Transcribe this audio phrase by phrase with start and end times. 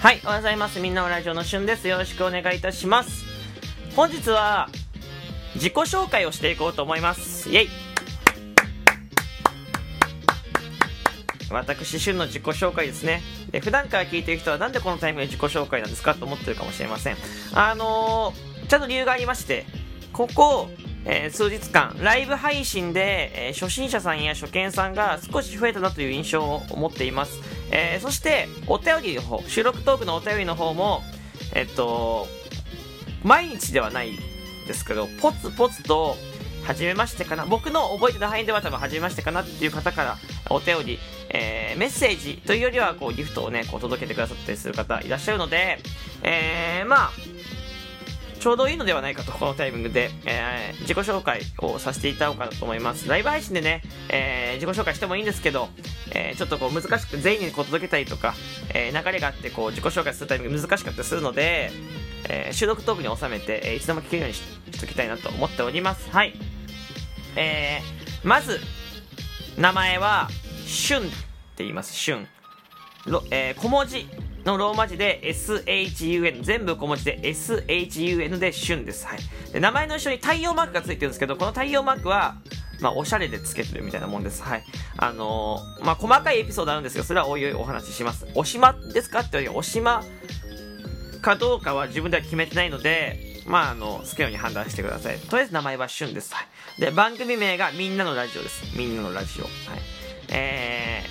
[0.00, 0.80] はい、おはようございます。
[0.80, 1.86] みんなのラジオのしゅんです。
[1.86, 3.26] よろしくお願いいたします。
[3.94, 4.70] 本日は、
[5.56, 7.50] 自己紹介をしていこうと思います。
[7.50, 7.68] イェイ
[11.50, 13.20] 私、しゅんの自己紹介ですね。
[13.50, 17.18] で、普段から聞いている人はなんでこのタイミングで自己紹介なんですかと思ってるかもしれません。
[17.52, 19.66] あのー、ちゃんと理由がありまして、
[20.14, 20.70] ここ、
[21.04, 27.38] えー数日間、ライブ配信で、えー初心者さんや初見さんが少し増えたなという印象を持っています。
[27.70, 31.02] えーそして、お便りの方、収録トークのお便りの方も、
[31.54, 32.26] えっと、
[33.22, 34.12] 毎日ではない
[34.66, 36.16] ですけど、ポツポツと、
[36.64, 40.18] 初めましてかな、僕の覚えてる範囲では多分初めましてかなっていう方から
[40.50, 40.98] お便り、
[41.30, 45.78] えーメッセージというよりはこうギフトをね、こう届けてくださったりする方いらっしゃるので、
[46.22, 47.10] えー、まあ、
[48.40, 53.08] ちょうどいいのではないかと、このタイミングで、えー自己紹介をさせていただこうかなと思います。
[53.08, 55.68] ライブ配信でね、えー自己紹介してもいいんですけど、
[56.12, 58.34] えーちょっとこう難しく全員にこう届けたりとか、
[58.74, 61.70] えー流れがあってこう自己紹介するタイミング難しかったりするので、
[62.28, 64.42] えー収録トークに収めて、えーいつでも聞けるようにし
[64.72, 66.10] しときたいなと思っております。
[66.10, 66.34] はい。
[67.36, 68.60] えーまず、
[69.56, 70.28] 名前は、
[70.66, 71.14] シュンって
[71.58, 71.94] 言います。
[71.94, 72.28] シュン。
[73.30, 74.06] えー小文字
[74.44, 79.18] のローマ字で SHUN 全部小文字で SHUN で旬です、はい、
[79.52, 82.36] で名前の後ろに太陽マークがついてるんですけどこの太陽マークは
[82.80, 84.42] まあ、おしゃれでつけてるみたいなもんです。
[84.42, 84.64] はい。
[84.96, 88.26] あのーまあ、細かいエピソードあるんですけど、それはおいおいお話しします。
[88.34, 90.02] おしまですかって言われ、おしま
[91.20, 95.18] かどうかは自分では決めてないので、まあ、あの、好きなように判断してください。
[95.18, 96.34] とりあえず名前はしゅんです。
[96.34, 96.42] は
[96.78, 96.80] い。
[96.80, 98.76] で、番組名がみんなのラジオです。
[98.76, 99.44] みんなのラジオ。
[99.44, 99.52] はい。
[100.32, 101.02] え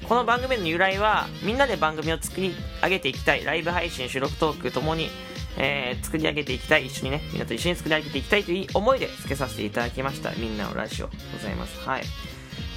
[0.00, 3.44] ー、この番組の由来は、みんなで番組を作り上げていきたい。
[3.44, 5.10] ライブ配信、収録トークともに、
[5.56, 6.86] えー作り上げていきたい。
[6.86, 10.32] 一緒にね、みんなと一緒に作り上げていきたいという思いで付けさせていただきました。
[10.32, 11.06] みんなのラジオ。
[11.06, 11.78] ございます。
[11.88, 12.02] はい。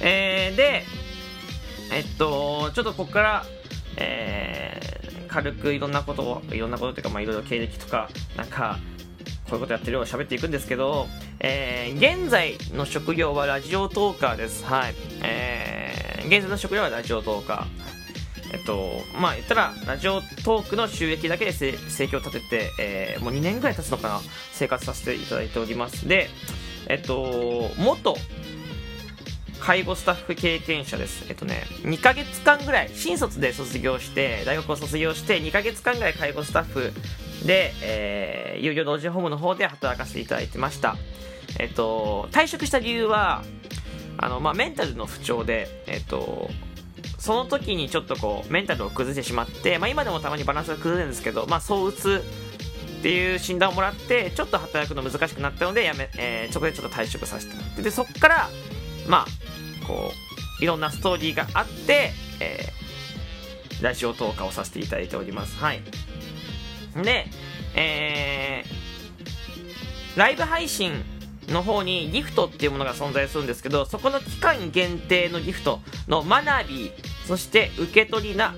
[0.00, 0.82] えー、で、
[1.92, 3.46] えっと、ちょっとここから、
[3.96, 8.78] えー、軽くいろんなことを、いろんなことというか、まあ、いろいろ経歴とか、なんか、
[9.48, 11.06] こういうことやってるよう喋っていくんですけど、
[11.40, 14.64] えー、現在の職業はラジオトーカーです。
[14.64, 14.94] はい。
[15.22, 17.83] えー、現在の職業はラジオトーカー。
[18.54, 24.20] えっと、まあ言ったら、ラジオトークの収益だけで生計を立てて、えーもう2年ぐらい経つのかな、
[24.52, 26.06] 生活させていただいております。
[26.06, 26.28] で、
[26.88, 28.16] えっと、元、
[29.60, 31.26] 介護スタッフ経験者です。
[31.28, 36.92] えっとね、2ヶ月間ぐらい、新卒で卒業して、大学を卒業して、2ヶ月間ぐらい介護スタッフ
[37.44, 40.96] で、えー、有料老人ホームの方で働かせていただいてました。
[41.58, 43.42] えっと、退職した理由は、
[44.18, 46.50] あの、まあ、メンタルの不調で、えっと、
[47.24, 52.22] その時にちょっとこう、メンタルを崩してしまって、まあ、今でもたまにバランスが崩れるんですけど、まあ、躁うつ
[52.98, 58.50] っていう診断をもらって、ちょっと働くの難しくなったので、やめ、えー、そこでちょっと退職させてもらって、で、そっから、
[59.08, 60.12] まあ、こ
[60.60, 65.56] う、いろんなストーリーがあって、えー、ラジオ投下をさせていただいております。
[65.56, 65.80] はい。
[67.02, 67.26] で、
[67.74, 70.92] えー、ライブ配信
[71.48, 78.54] の方にギフトっていうものが存在するんですけど、そこの期間限定のギフトのマナビー、そして受け取りな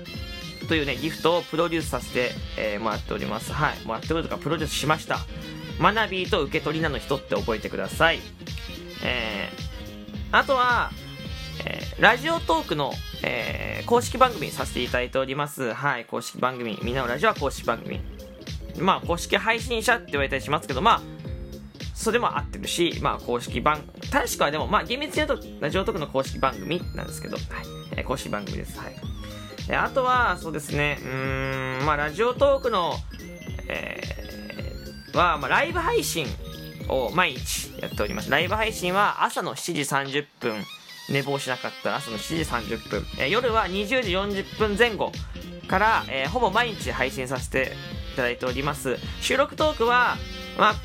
[0.67, 3.53] というね、ギフトをプロデュースさせて、えーもらっております。
[3.53, 3.85] はい。
[3.85, 5.19] もらっておるとかプロデュースしました。
[5.79, 8.19] マナビーと受け取りなの人って覚えてください。
[9.03, 10.91] えー、あとは、
[11.65, 15.73] えーラジオトークの、えー公式番組にさせていただいております。
[15.73, 16.77] はい、公式番組。
[16.83, 18.01] みんなのラジオは公式番組。
[18.79, 21.01] まあ、公式配信者って言われたりしますけど、まあ、
[21.95, 27.45] それも合ってるし、まあ、公式番、確かでも、まあ、厳密に言うと、ラジオトークの公式番組なんですけど、はい、
[27.97, 28.77] えー公式番組です。
[28.79, 28.95] はい。
[29.69, 32.93] えーあとは、そうですね、うん、まあ、ラジオトークの、
[33.67, 36.27] えーは、まあ、ライブ配信
[36.89, 38.29] を毎日やっております。
[38.29, 39.81] ライブ配信は朝の7時
[40.21, 40.63] 30分、
[41.09, 45.11] 寝坊しなかったら朝の7時30分、えー夜は20時40分前後
[45.67, 47.73] から、えーほぼ毎日配信させて
[48.13, 48.97] いただいております。
[49.21, 50.15] 収録トークは、
[50.57, 50.75] まあ、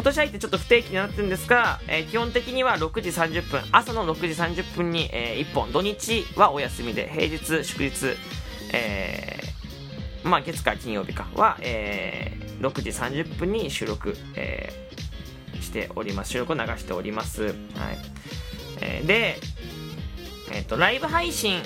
[0.00, 8.16] 今年入ってちょっと不定期になってるんですが、えー基本的には6時30分、朝の6時30分に、え1本、土日はお休みで、平日、祝日、
[8.72, 16.30] えーまあ、月か金曜日かは、えー6時30分に収録、えーしております。
[16.30, 17.42] 収録を流しております。
[17.42, 17.54] はい。
[18.80, 19.38] えーで、
[20.50, 21.60] えっ、と、ライブ配信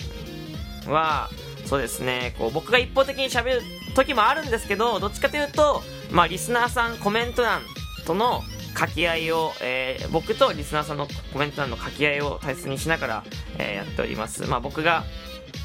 [0.89, 1.31] は、
[1.67, 3.63] そうですね、こう、僕が一方的に喋る
[3.95, 7.63] 時もあるんですけど、どっちかというと、まあ、リスナーさん、コメント欄
[8.05, 8.43] との
[8.75, 13.25] 掛け合いを、えー僕とリスナーさんのコメント欄の掛け合いを大切にしながら、
[13.59, 14.47] えーやっております。
[14.47, 15.05] まあ、僕が、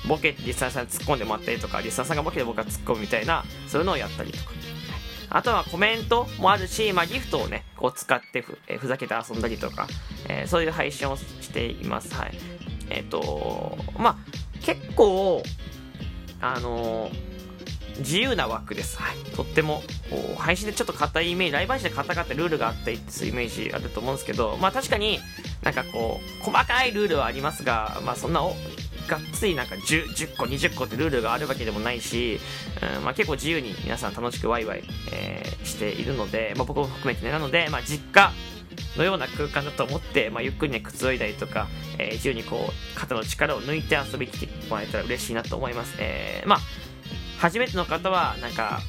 [0.08, 4.52] ボケリスナーさんに突っ込んでもらったりとか、リスナーさんがボケて僕が突っ込むみたいな、そういうのをやったりとか。
[5.32, 9.88] あとはコメントもあるし、まあ、ギフトをね、こう使ってふ,、えーふざけて遊んだりとか、
[10.28, 12.14] えーそういう配信をしています。
[12.16, 12.38] はい。
[12.90, 14.16] えっ、と、まあ、
[14.66, 15.44] 結構、
[16.42, 17.29] あのー
[18.00, 18.98] 自由な枠です。
[18.98, 19.18] はい。
[19.36, 19.84] とっても、
[20.38, 25.20] 配信でちょっと硬いイメージ、ライブ配信で硬かったルールがあったりっていうイメージあると思うんですけど、まあ確かに
[25.64, 28.56] なんかこう、細かいルールはありますが、まあそんなお、
[29.08, 32.40] がっつりなんか 10, 10個、20個ってルールがあるわけでもないし、
[32.98, 38.32] うんまあ、結構自由に皆さん楽しくワイワイ、えー、しているので、まあ、僕も含めてね、なので、まあ、実家
[38.98, 41.68] のような空間だと思って、まあ、ゆっくりね、くつろいだりとか、
[41.98, 45.96] えー、自由にこう、肩の力を抜いて遊びに来てもらえたら嬉しいなと思います。
[45.98, 46.60] えー、まあ、
[47.40, 48.82] 初めての方は、なんか、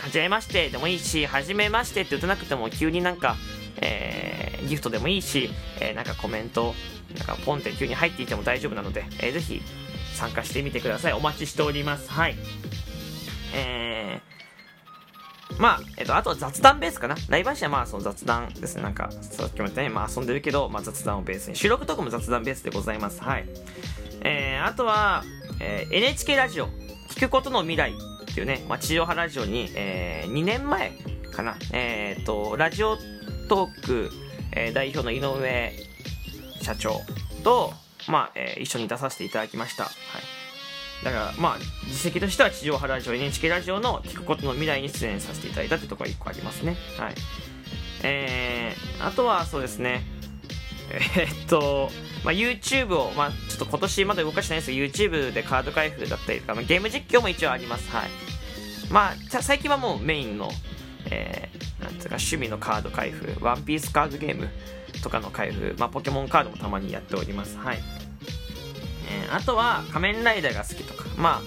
[0.00, 3.36] はじめましてでもいいし、はじめましてって打たなくても急になんか、
[3.76, 5.50] えー、ギフトでもいいし、
[5.80, 6.74] えー、なんかコメント、
[7.16, 9.60] なんかポンって急に入っていても大丈夫なので、えー、ぜひ
[10.14, 11.12] 参加してみてください。
[11.12, 12.10] お待ちしております。
[12.10, 12.36] はい。
[13.54, 17.16] えー、まあ、えっ、と、あとは雑談ベースかな。
[17.28, 18.82] ライブ配信はまあ、その雑談ですね。
[18.82, 21.56] なんか、さっきも言ったように、まあ遊んでるけど、まあ雑談をベースに。
[21.56, 23.22] 収録とかも雑談ベースでございます。
[23.22, 23.46] はい。
[24.22, 25.24] えー、あとは、
[25.60, 26.68] えー、NHK ラジオ、
[27.28, 30.92] くことの未来っていうね、まあ、地上波ラジオに、えー、2年前
[31.32, 31.56] かな。
[31.72, 32.96] えっ、ー、と、ラジオ
[33.48, 34.10] トーク、
[34.52, 35.72] えー、代表の井上
[36.60, 37.00] 社長
[37.42, 37.72] と、
[38.08, 39.84] まあ、えー、一緒に出させていただきました。
[39.84, 41.04] はい。
[41.04, 46.76] だから、まあ、実績としては地上波ラジオ、NHK ラジオの聞くことの未来に出演させていただいたってところが1個ありますね。
[46.98, 47.14] はい。
[48.02, 50.04] えー、あとはそうですね、
[50.90, 51.90] えー、っと、
[52.24, 57.90] まあ、YouTube を、まあ、ちょっと今年まだ動かしてないですけど、YouTube でカード開封だったりとか、まあ、ゲーム実況も一応あります。
[57.90, 58.08] はい。
[58.90, 60.50] まあ、最近はもうメインの、
[61.10, 64.48] えー、なんつうか趣味のカード開封、ワンピースカードゲーム
[65.02, 67.56] とかの開封、まあ、ポケモンカードもたまにやっております。
[67.56, 67.78] はい。
[69.08, 71.42] えー、あとは、仮面ライダーが好きとか、まあ、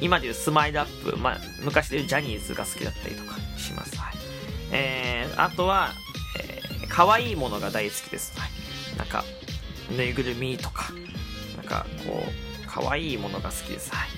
[0.00, 3.96] 今でいうスマイルアップ、まあ、昔でいうジャニーズが好きだったりとかします。
[3.96, 4.14] はい。
[4.72, 5.92] えー、あとは、
[6.88, 8.38] 可愛いものが大好きです。
[8.38, 8.50] はい。
[8.98, 9.24] なんか、
[9.96, 10.90] ぬいぐるみとか、
[11.56, 13.94] なんか、こう、可愛いものが好きです。
[13.94, 14.08] はい。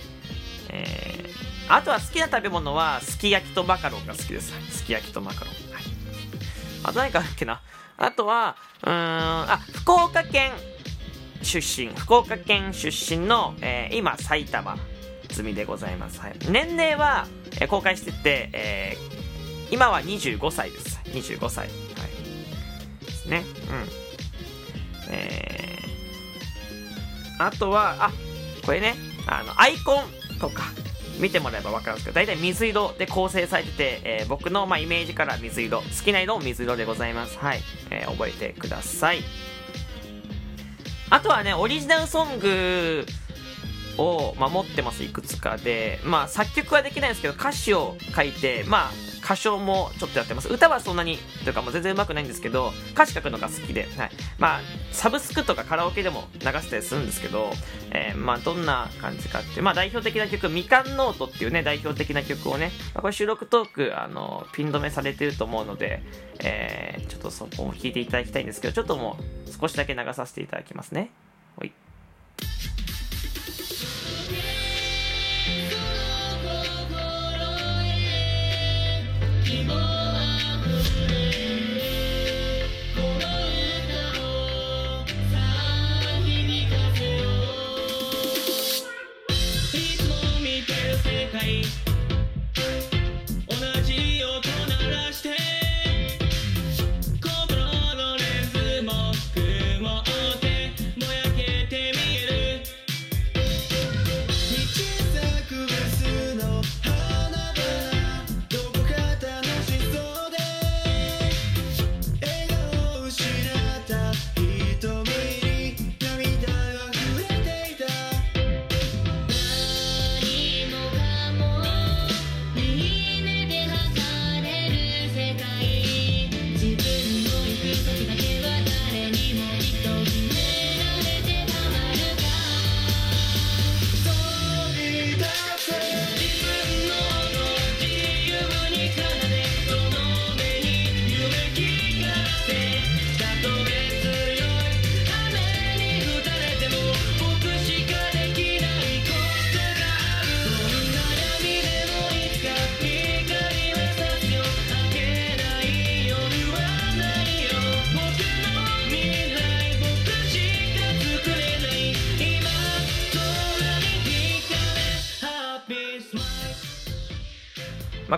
[0.70, 4.52] えー、あとは好きな食べ物は、すき焼きとマカロンが好きです。
[4.52, 4.62] はい。
[4.64, 5.54] すき焼きとマカロン。
[5.72, 5.82] はい。
[6.84, 7.60] あと何かあるっけな？
[7.96, 10.52] あとは、うーん、あ、福岡県
[11.42, 14.76] 出身、福岡県出身の、えー、今、埼玉
[15.30, 16.20] 済みでございます。
[16.20, 16.36] はい。
[16.50, 17.26] 年齢は、
[17.60, 21.00] えー、公開してて、えー、今は25歳です。
[21.06, 21.68] 25歳。
[21.68, 21.78] はい。
[23.28, 23.44] ね。
[25.08, 25.12] うん。
[25.12, 28.10] えー、あとは、あ、
[28.64, 28.94] これね、
[29.26, 30.64] あの、アイコンとか、
[31.18, 37.38] 見てもらえば分かるんですけど、大体水色で構成されてて、えー、僕の、まあ、イメージから水色、好きな色も水色でございます。
[37.38, 37.60] はい。
[37.90, 39.22] えー、覚えてください。
[41.10, 43.06] あとはね、オリジナルソング
[43.96, 46.00] を、まあ、持ってます、いくつかで。
[46.04, 50.48] まあ、作曲はできないんですけど、歌詞を書いて、まあ、歌唱もちょっとやってます。
[50.48, 54.10] 歌はそんなに、というかもう全然上手くないんですけど、歌詞書くのが好きで、はい。
[54.38, 54.60] まあ、
[54.90, 57.50] サブスクとかカラオケでも流したりするんですけど、
[57.90, 66.02] えー、まあ、どんな感じかって、まあ、代表的な曲、みかんノートっていうね、代表的な曲をね、まあ、これ収録トーク、あの、ピン止めされてると思うので、
[66.40, 71.10] えー、ちょっとそこも聞いていただきたいんですけど、ちょっともう少しだけ流させていただきますね。
[71.56, 71.72] ほい。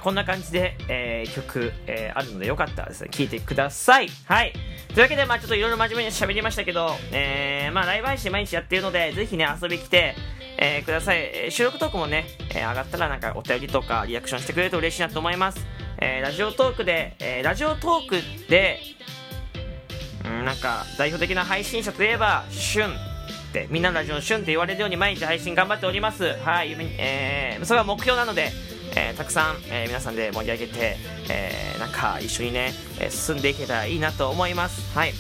[0.00, 4.08] こんな感じで、えー、曲、えー、あるのでよかったらですね、聴いてください。
[4.24, 4.52] はい。
[4.88, 10.14] というわけで、まあちょっといろいろ真面目に喋りましたけど、えー、まあライブ配信毎日やってるので、ぜひね、遊び来て、
[10.62, 15.66] えー、ください、えー収録トークもね、えー上がったらなんかお便りとかリアクションしてくれると嬉しいなと思います、
[15.98, 18.78] えーラジオトークで、えーラジオトークで
[20.26, 28.50] うんなんか代表的な配信者といえばシュンってみんなのラジオのシュンって言われるように毎日配信頑張っておりますはい、えーそれは目標なので、
[28.96, 30.96] えーたくさん、えー皆さんで盛り上げて、
[31.30, 34.96] えーなんか一緒にね、え進んでいけたらいいなと思います。
[34.96, 35.12] はい。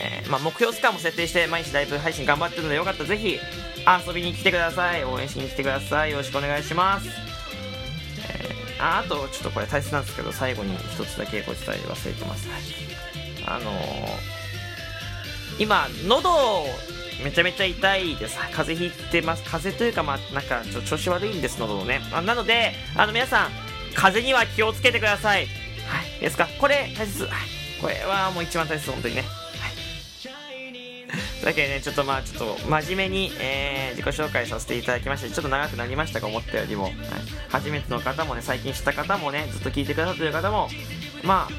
[0.00, 3.38] えまあ、目標スカも設定して毎日ライブ配信頑張ってるのでよかったらぜひ
[4.06, 5.04] 遊びに来てください。
[5.04, 6.10] 応援しに来てください。
[6.10, 7.08] よろしくお願いします、
[8.28, 12.62] えーああとちょっとこれ大切なんですけど最後に一つだけご伝え忘れてます、はい。
[13.46, 13.72] あのー
[15.58, 16.64] 今喉
[17.22, 18.36] めちゃめちゃ痛いです。
[18.52, 19.42] 風邪ひいてます。
[19.44, 22.00] 風邪というかまあなんかちょ調子悪いんです喉のね。
[22.12, 23.50] あなのであの皆さん
[23.94, 25.46] 風邪には気をつけてください。
[25.86, 26.20] はい。
[26.20, 26.48] ですか？
[26.58, 27.28] これ大切。
[27.80, 29.24] これはもう一番大切本当にね。
[31.44, 36.94] だけどね、ちょっとまあ、ちょっと真面目に、えー自己紹介させていただきまして、ちょっと長くなりましたが、思ったよりも、はい、
[37.48, 40.68] 初めての方もね、最近知った方もね、ずっと聞いてくださってる方も、
[41.24, 41.52] まあ、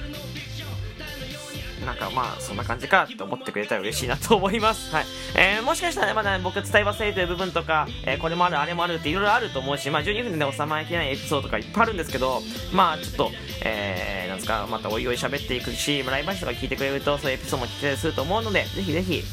[1.83, 4.93] なんかまあ、そんな感じかと思ってくれたら嬉しいなと思います。
[4.93, 5.05] はい。
[5.35, 12.41] えーもしかしたらね、まだ僕伝え忘れてる部分とか、えーこれもある、あれもあるっていろいろあると思うし、まあ12分でね収まりきれないエピソードとかいっぱいあるんですけど、
[12.73, 13.31] まあちょっと、
[13.63, 19.23] えー、なんですか、またおいおい喋っていくし、ライブ配信とか聞いてくれると、そういうエピソードも聞けたりすると思うので、ぜひぜひ、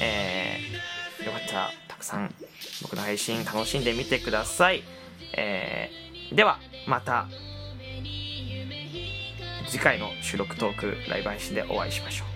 [0.00, 2.34] えー、よかったらたくさん
[2.82, 4.82] 僕の配信楽しんでみてください。
[5.36, 7.26] えー、では、また、
[9.74, 12.33] 次回の収録トークライブ配信でお会いしましょう。